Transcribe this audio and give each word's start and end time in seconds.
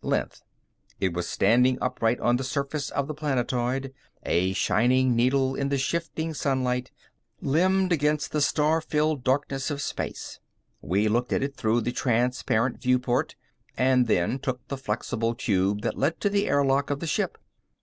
length. 0.00 0.40
It 1.00 1.12
was 1.12 1.28
standing 1.28 1.76
upright 1.82 2.18
on 2.20 2.36
the 2.38 2.44
surface 2.44 2.88
of 2.88 3.08
the 3.08 3.12
planetoid, 3.14 3.92
a 4.22 4.54
shining 4.54 5.14
needle 5.14 5.54
in 5.54 5.68
the 5.68 5.76
shifting 5.76 6.32
sunlight, 6.32 6.90
limned 7.42 7.92
against 7.92 8.32
the 8.32 8.40
star 8.40 8.80
filled 8.80 9.22
darkness 9.22 9.70
of 9.70 9.82
space. 9.82 10.40
We 10.80 11.08
looked 11.08 11.30
at 11.34 11.42
it 11.42 11.56
through 11.58 11.82
the 11.82 11.92
transparent 11.92 12.80
viewport, 12.80 13.36
and 13.76 14.06
then 14.06 14.38
took 14.38 14.66
the 14.68 14.78
flexible 14.78 15.34
tube 15.34 15.82
that 15.82 15.98
led 15.98 16.20
to 16.20 16.30
the 16.30 16.48
air 16.48 16.64
lock 16.64 16.88
of 16.88 17.00
the 17.00 17.06
ship. 17.06 17.36